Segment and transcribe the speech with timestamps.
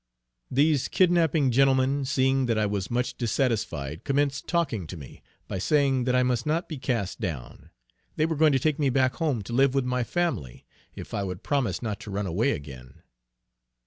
[0.49, 6.05] These kidnapping gentlemen, seeing that I was much dissatisfied, commenced talking to me, by saying
[6.05, 7.69] that I must not be cast down;
[8.15, 11.21] they were going to take me back home to live with my family, if I
[11.23, 13.03] would promise not to run away again.